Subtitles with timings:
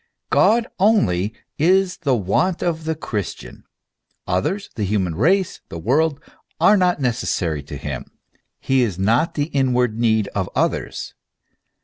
[0.31, 3.65] God only is the want of the Christian;
[4.25, 6.19] others, the human race, the world,
[6.59, 8.05] are not necessary to him;
[8.59, 11.13] he has not the inward need of others.